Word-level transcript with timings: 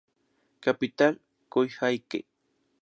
Capital: 0.61 1.19
Coyhaique. 1.47 2.25